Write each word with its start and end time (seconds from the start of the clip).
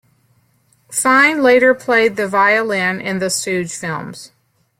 Fine 0.89 1.43
later 1.43 1.75
played 1.75 2.15
the 2.15 2.27
violin 2.27 2.99
in 2.99 3.19
the 3.19 3.29
Stooge 3.29 3.71
films. 3.75 4.31